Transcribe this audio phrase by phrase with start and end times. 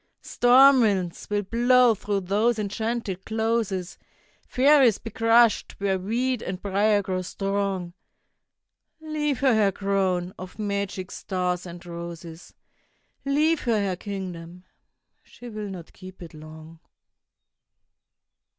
[0.23, 3.99] Storm winds will blow through those enchanted closes,
[4.47, 7.93] Fairies be crushed where weed and briar grow strong...
[8.99, 12.55] Leave her her crown of magic stars and roses,
[13.25, 16.79] Leave her her kingdom—she will not keep it long!